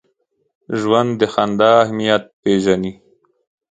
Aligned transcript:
ژوندي 0.79 1.15
د 1.21 1.21
خندا 1.33 1.71
اهمیت 1.83 2.23
پېژني 2.41 2.93